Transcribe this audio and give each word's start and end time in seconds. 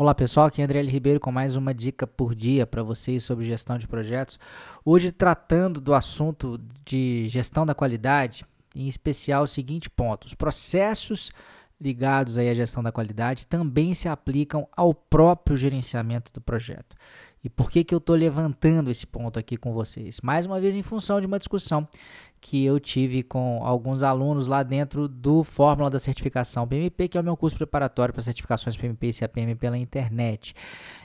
Olá 0.00 0.14
pessoal, 0.14 0.46
aqui 0.46 0.62
é 0.62 0.64
André 0.64 0.78
L. 0.78 0.88
Ribeiro 0.88 1.18
com 1.18 1.32
mais 1.32 1.56
uma 1.56 1.74
dica 1.74 2.06
por 2.06 2.32
dia 2.32 2.64
para 2.64 2.84
vocês 2.84 3.24
sobre 3.24 3.44
gestão 3.44 3.76
de 3.76 3.88
projetos. 3.88 4.38
Hoje 4.84 5.10
tratando 5.10 5.80
do 5.80 5.92
assunto 5.92 6.56
de 6.84 7.26
gestão 7.26 7.66
da 7.66 7.74
qualidade, 7.74 8.44
em 8.76 8.86
especial 8.86 9.42
o 9.42 9.48
seguinte 9.48 9.90
ponto: 9.90 10.26
os 10.26 10.34
processos 10.34 11.32
ligados 11.80 12.38
aí 12.38 12.48
à 12.48 12.54
gestão 12.54 12.80
da 12.80 12.92
qualidade 12.92 13.44
também 13.44 13.92
se 13.92 14.08
aplicam 14.08 14.68
ao 14.76 14.94
próprio 14.94 15.56
gerenciamento 15.56 16.32
do 16.32 16.40
projeto. 16.40 16.94
E 17.42 17.48
por 17.48 17.70
que, 17.70 17.84
que 17.84 17.94
eu 17.94 17.98
estou 17.98 18.16
levantando 18.16 18.90
esse 18.90 19.06
ponto 19.06 19.38
aqui 19.38 19.56
com 19.56 19.72
vocês? 19.72 20.20
Mais 20.22 20.44
uma 20.44 20.60
vez, 20.60 20.74
em 20.74 20.82
função 20.82 21.20
de 21.20 21.26
uma 21.26 21.38
discussão 21.38 21.86
que 22.40 22.64
eu 22.64 22.78
tive 22.78 23.22
com 23.22 23.60
alguns 23.64 24.02
alunos 24.02 24.46
lá 24.46 24.62
dentro 24.62 25.08
do 25.08 25.42
Fórmula 25.42 25.90
da 25.90 25.98
Certificação 25.98 26.66
PMP, 26.66 27.08
que 27.08 27.18
é 27.18 27.20
o 27.20 27.24
meu 27.24 27.36
curso 27.36 27.56
preparatório 27.56 28.14
para 28.14 28.22
certificações 28.22 28.76
PMP 28.76 29.08
e 29.08 29.12
CAPM 29.12 29.54
pela 29.56 29.76
internet. 29.76 30.54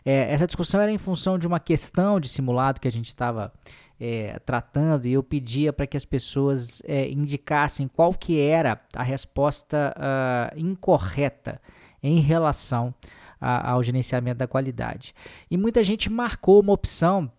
É, 0.06 0.32
essa 0.32 0.46
discussão 0.46 0.80
era 0.80 0.92
em 0.92 0.98
função 0.98 1.38
de 1.38 1.48
uma 1.48 1.60
questão 1.60 2.20
de 2.20 2.30
simulado 2.30 2.80
que 2.80 2.88
a 2.88 2.92
gente 2.92 3.08
estava 3.08 3.52
é, 4.00 4.40
tratando 4.40 5.08
e 5.08 5.14
eu 5.14 5.24
pedia 5.24 5.74
para 5.74 5.88
que 5.88 5.98
as 5.98 6.06
pessoas 6.06 6.82
é, 6.86 7.10
indicassem 7.10 7.88
qual 7.88 8.14
que 8.14 8.40
era 8.40 8.80
a 8.96 9.04
resposta 9.04 9.94
uh, 9.98 10.60
incorreta 10.60 11.60
em 12.02 12.20
relação 12.20 12.94
a, 13.44 13.72
ao 13.72 13.84
gerenciamento 13.84 14.38
da 14.38 14.48
qualidade. 14.48 15.14
E 15.52 15.58
muita 15.58 15.84
gente 15.84 16.10
marcou 16.10 16.62
uma 16.62 16.72
opção 16.72 17.30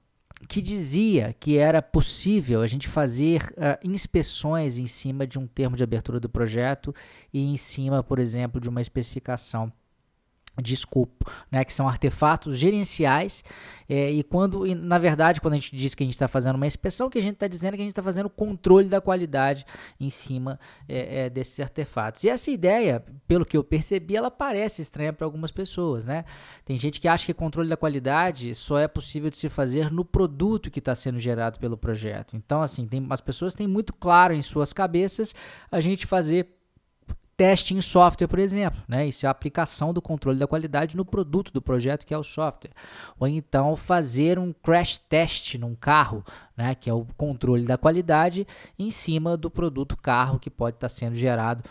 que 0.46 0.60
dizia 0.60 1.34
que 1.40 1.56
era 1.56 1.80
possível 1.80 2.60
a 2.60 2.66
gente 2.66 2.86
fazer 2.86 3.42
uh, 3.52 3.78
inspeções 3.82 4.78
em 4.78 4.86
cima 4.86 5.26
de 5.26 5.38
um 5.38 5.46
termo 5.46 5.76
de 5.76 5.82
abertura 5.82 6.20
do 6.20 6.28
projeto 6.28 6.94
e 7.32 7.42
em 7.42 7.56
cima, 7.56 8.02
por 8.02 8.18
exemplo, 8.18 8.60
de 8.60 8.68
uma 8.68 8.82
especificação 8.82 9.72
de 10.62 10.74
escopo, 10.74 11.30
né, 11.50 11.64
que 11.64 11.72
são 11.72 11.88
artefatos 11.88 12.58
gerenciais 12.58 13.42
é, 13.88 14.10
e 14.10 14.22
quando, 14.22 14.66
e, 14.66 14.74
na 14.74 14.98
verdade, 14.98 15.40
quando 15.40 15.54
a 15.54 15.56
gente 15.56 15.74
diz 15.74 15.94
que 15.94 16.02
a 16.02 16.06
gente 16.06 16.14
está 16.14 16.28
fazendo 16.28 16.56
uma 16.56 16.66
inspeção, 16.66 17.10
que 17.10 17.18
a 17.18 17.22
gente 17.22 17.34
está 17.34 17.46
dizendo 17.46 17.74
é 17.74 17.76
que 17.76 17.82
a 17.82 17.84
gente 17.84 17.92
está 17.92 18.02
fazendo 18.02 18.30
controle 18.30 18.88
da 18.88 19.00
qualidade 19.00 19.66
em 20.00 20.10
cima 20.10 20.58
é, 20.88 21.24
é, 21.24 21.30
desses 21.30 21.60
artefatos. 21.60 22.24
E 22.24 22.28
essa 22.28 22.50
ideia, 22.50 23.04
pelo 23.26 23.44
que 23.44 23.56
eu 23.56 23.64
percebi, 23.64 24.16
ela 24.16 24.30
parece 24.30 24.80
estranha 24.82 25.12
para 25.12 25.26
algumas 25.26 25.50
pessoas, 25.50 26.04
né? 26.04 26.24
Tem 26.64 26.76
gente 26.76 27.00
que 27.00 27.08
acha 27.08 27.26
que 27.26 27.34
controle 27.34 27.68
da 27.68 27.76
qualidade 27.76 28.54
só 28.54 28.78
é 28.78 28.88
possível 28.88 29.28
de 29.28 29.36
se 29.36 29.48
fazer 29.48 29.90
no 29.90 30.04
produto 30.04 30.70
que 30.70 30.78
está 30.78 30.94
sendo 30.94 31.18
gerado 31.18 31.58
pelo 31.58 31.76
projeto. 31.76 32.36
Então, 32.36 32.62
assim, 32.62 32.86
tem, 32.86 33.06
as 33.10 33.20
pessoas 33.20 33.54
têm 33.54 33.66
muito 33.66 33.92
claro 33.92 34.32
em 34.32 34.42
suas 34.42 34.72
cabeças 34.72 35.34
a 35.70 35.80
gente 35.80 36.06
fazer 36.06 36.48
teste 37.36 37.74
em 37.74 37.80
software, 37.80 38.28
por 38.28 38.38
exemplo. 38.38 38.82
Né? 38.88 39.06
Isso 39.06 39.26
é 39.26 39.28
a 39.28 39.30
aplicação 39.30 39.92
do 39.92 40.00
controle 40.02 40.38
da 40.38 40.46
qualidade 40.46 40.96
no 40.96 41.04
produto 41.04 41.52
do 41.52 41.60
projeto, 41.60 42.06
que 42.06 42.14
é 42.14 42.18
o 42.18 42.22
software. 42.22 42.72
Ou 43.18 43.26
então 43.26 43.76
fazer 43.76 44.38
um 44.38 44.52
crash 44.52 44.98
test 44.98 45.54
num 45.54 45.74
carro, 45.74 46.24
né? 46.56 46.74
que 46.74 46.88
é 46.88 46.94
o 46.94 47.06
controle 47.16 47.64
da 47.64 47.76
qualidade 47.78 48.46
em 48.78 48.90
cima 48.90 49.36
do 49.36 49.50
produto 49.50 49.96
carro 49.96 50.38
que 50.38 50.50
pode 50.50 50.76
estar 50.76 50.88
sendo 50.88 51.16
gerado 51.16 51.62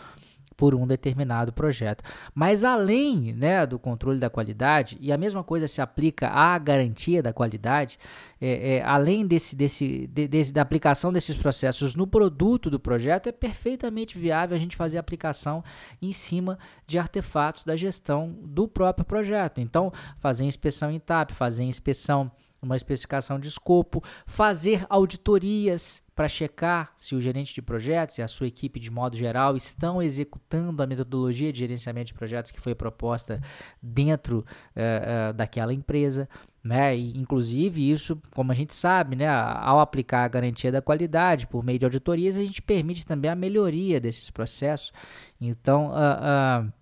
por 0.56 0.74
um 0.74 0.86
determinado 0.86 1.52
projeto. 1.52 2.02
Mas 2.34 2.64
além 2.64 3.32
né, 3.32 3.66
do 3.66 3.78
controle 3.78 4.18
da 4.18 4.30
qualidade, 4.30 4.96
e 5.00 5.12
a 5.12 5.18
mesma 5.18 5.42
coisa 5.42 5.68
se 5.68 5.80
aplica 5.80 6.28
à 6.28 6.58
garantia 6.58 7.22
da 7.22 7.32
qualidade, 7.32 7.98
é, 8.40 8.76
é, 8.76 8.82
além 8.82 9.26
desse, 9.26 9.56
desse, 9.56 10.06
de, 10.06 10.28
desse, 10.28 10.52
da 10.52 10.62
aplicação 10.62 11.12
desses 11.12 11.36
processos 11.36 11.94
no 11.94 12.06
produto 12.06 12.70
do 12.70 12.78
projeto, 12.78 13.28
é 13.28 13.32
perfeitamente 13.32 14.18
viável 14.18 14.56
a 14.56 14.60
gente 14.60 14.76
fazer 14.76 14.98
aplicação 14.98 15.62
em 16.00 16.12
cima 16.12 16.58
de 16.86 16.98
artefatos 16.98 17.64
da 17.64 17.76
gestão 17.76 18.36
do 18.42 18.68
próprio 18.68 19.04
projeto. 19.04 19.60
Então, 19.60 19.92
fazer 20.18 20.44
inspeção 20.44 20.90
em 20.90 21.00
TAP, 21.00 21.32
fazer 21.32 21.64
inspeção 21.64 22.30
uma 22.64 22.76
especificação 22.76 23.38
de 23.38 23.48
escopo, 23.48 24.02
fazer 24.26 24.86
auditorias 24.88 26.02
para 26.14 26.28
checar 26.28 26.92
se 26.96 27.14
o 27.14 27.20
gerente 27.20 27.52
de 27.52 27.60
projetos 27.60 28.18
e 28.18 28.22
a 28.22 28.28
sua 28.28 28.46
equipe 28.46 28.78
de 28.78 28.90
modo 28.90 29.16
geral 29.16 29.56
estão 29.56 30.00
executando 30.00 30.82
a 30.82 30.86
metodologia 30.86 31.52
de 31.52 31.58
gerenciamento 31.58 32.08
de 32.08 32.14
projetos 32.14 32.50
que 32.50 32.60
foi 32.60 32.74
proposta 32.74 33.40
dentro 33.82 34.38
uh, 34.38 35.30
uh, 35.30 35.32
daquela 35.32 35.72
empresa. 35.72 36.28
Né? 36.62 36.96
E, 36.96 37.18
inclusive, 37.18 37.90
isso, 37.90 38.20
como 38.32 38.52
a 38.52 38.54
gente 38.54 38.72
sabe, 38.72 39.16
né? 39.16 39.28
ao 39.28 39.80
aplicar 39.80 40.24
a 40.24 40.28
garantia 40.28 40.70
da 40.70 40.80
qualidade 40.80 41.46
por 41.46 41.64
meio 41.64 41.78
de 41.78 41.84
auditorias, 41.84 42.36
a 42.36 42.40
gente 42.40 42.62
permite 42.62 43.04
também 43.04 43.30
a 43.30 43.34
melhoria 43.34 44.00
desses 44.00 44.30
processos. 44.30 44.92
Então, 45.40 45.90
uh, 45.90 46.72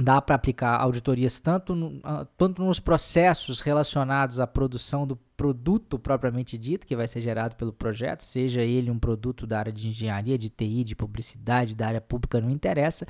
dá 0.00 0.20
para 0.20 0.34
aplicar 0.34 0.80
auditorias 0.80 1.38
tanto, 1.38 1.74
no, 1.74 2.00
tanto 2.36 2.62
nos 2.62 2.80
processos 2.80 3.60
relacionados 3.60 4.40
à 4.40 4.46
produção 4.46 5.06
do 5.06 5.16
produto 5.36 5.98
propriamente 5.98 6.56
dito 6.56 6.86
que 6.86 6.94
vai 6.94 7.08
ser 7.08 7.20
gerado 7.20 7.56
pelo 7.56 7.72
projeto, 7.72 8.22
seja 8.22 8.62
ele 8.62 8.90
um 8.90 8.98
produto 8.98 9.46
da 9.46 9.58
área 9.58 9.72
de 9.72 9.88
engenharia, 9.88 10.38
de 10.38 10.48
TI, 10.48 10.84
de 10.84 10.94
publicidade, 10.94 11.74
da 11.74 11.88
área 11.88 12.00
pública, 12.00 12.40
não 12.40 12.50
interessa, 12.50 13.06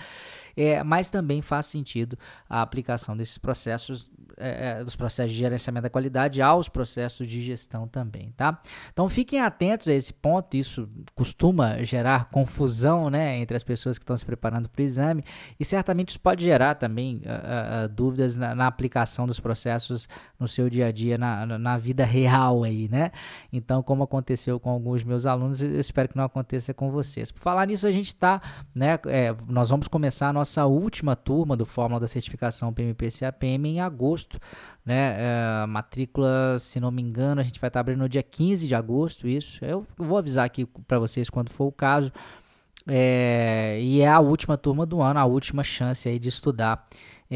é, 0.56 0.82
mas 0.82 1.10
também 1.10 1.42
faz 1.42 1.66
sentido 1.66 2.18
a 2.48 2.62
aplicação 2.62 3.16
desses 3.16 3.36
processos, 3.36 4.10
é, 4.36 4.78
é, 4.80 4.84
dos 4.84 4.96
processos 4.96 5.32
de 5.32 5.38
gerenciamento 5.38 5.82
da 5.82 5.90
qualidade 5.90 6.40
aos 6.40 6.68
processos 6.68 7.26
de 7.26 7.42
gestão 7.42 7.86
também, 7.86 8.32
tá? 8.36 8.58
Então 8.92 9.08
fiquem 9.08 9.40
atentos 9.40 9.88
a 9.88 9.92
esse 9.92 10.12
ponto, 10.12 10.56
isso 10.56 10.88
costuma 11.14 11.82
gerar 11.82 12.30
confusão, 12.30 13.10
né, 13.10 13.38
entre 13.38 13.56
as 13.56 13.62
pessoas 13.62 13.98
que 13.98 14.02
estão 14.02 14.16
se 14.16 14.24
preparando 14.24 14.68
para 14.68 14.80
o 14.80 14.84
exame 14.84 15.22
e 15.60 15.64
certamente 15.64 16.10
isso 16.10 16.20
pode 16.20 16.44
gerar 16.44 16.74
também 16.76 17.16
uh, 17.16 17.84
uh, 17.84 17.88
dúvidas 17.88 18.36
na, 18.36 18.54
na, 18.54 18.66
aplicação 18.66 19.26
dos 19.26 19.38
processos 19.38 20.08
no 20.38 20.48
seu 20.48 20.70
dia 20.70 20.86
a 20.86 20.92
dia, 20.92 21.18
na, 21.18 21.46
na 21.58 21.76
vida 21.76 22.04
real 22.14 22.62
aí, 22.62 22.88
né? 22.88 23.10
Então, 23.52 23.82
como 23.82 24.04
aconteceu 24.04 24.60
com 24.60 24.70
alguns 24.70 25.02
meus 25.02 25.26
alunos, 25.26 25.62
eu 25.62 25.80
espero 25.80 26.08
que 26.08 26.16
não 26.16 26.24
aconteça 26.24 26.72
com 26.72 26.90
vocês. 26.90 27.32
Por 27.32 27.40
falar 27.40 27.66
nisso, 27.66 27.86
a 27.86 27.90
gente 27.90 28.06
está, 28.06 28.40
né? 28.74 28.98
É, 29.06 29.34
nós 29.48 29.70
vamos 29.70 29.88
começar 29.88 30.28
a 30.28 30.32
nossa 30.32 30.64
última 30.64 31.16
turma 31.16 31.56
do 31.56 31.64
Fórmula 31.66 32.00
da 32.00 32.06
Certificação 32.06 32.72
PMP-CAPM 32.72 33.66
em 33.66 33.80
agosto, 33.80 34.38
né? 34.86 35.16
É, 35.18 35.66
matrícula, 35.66 36.56
se 36.60 36.78
não 36.78 36.90
me 36.90 37.02
engano, 37.02 37.40
a 37.40 37.44
gente 37.44 37.60
vai 37.60 37.68
estar 37.68 37.78
tá 37.78 37.80
abrindo 37.80 37.98
no 37.98 38.08
dia 38.08 38.22
15 38.22 38.68
de 38.68 38.74
agosto, 38.74 39.26
isso. 39.26 39.64
Eu 39.64 39.84
vou 39.96 40.16
avisar 40.16 40.44
aqui 40.44 40.64
para 40.64 40.98
vocês 40.98 41.28
quando 41.28 41.50
for 41.50 41.66
o 41.66 41.72
caso. 41.72 42.12
É, 42.86 43.78
e 43.80 44.02
é 44.02 44.08
a 44.08 44.20
última 44.20 44.58
turma 44.58 44.84
do 44.84 45.00
ano, 45.00 45.18
a 45.18 45.24
última 45.24 45.64
chance 45.64 46.08
aí 46.08 46.18
de 46.18 46.28
estudar 46.28 46.86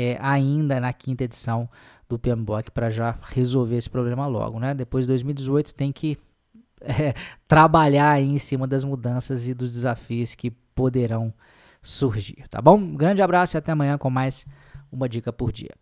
é, 0.00 0.16
ainda 0.20 0.78
na 0.78 0.92
quinta 0.92 1.24
edição 1.24 1.68
do 2.08 2.16
PMBOK 2.16 2.70
para 2.70 2.88
já 2.88 3.16
resolver 3.20 3.76
esse 3.76 3.90
problema 3.90 4.28
logo, 4.28 4.60
né? 4.60 4.72
Depois 4.72 5.04
de 5.04 5.08
2018 5.08 5.74
tem 5.74 5.90
que 5.90 6.16
é, 6.80 7.12
trabalhar 7.48 8.20
em 8.20 8.38
cima 8.38 8.64
das 8.64 8.84
mudanças 8.84 9.48
e 9.48 9.54
dos 9.54 9.72
desafios 9.72 10.36
que 10.36 10.52
poderão 10.72 11.34
surgir, 11.82 12.46
tá 12.48 12.62
bom? 12.62 12.94
Grande 12.94 13.22
abraço 13.22 13.56
e 13.56 13.58
até 13.58 13.72
amanhã 13.72 13.98
com 13.98 14.08
mais 14.08 14.46
uma 14.92 15.08
dica 15.08 15.32
por 15.32 15.50
dia. 15.50 15.74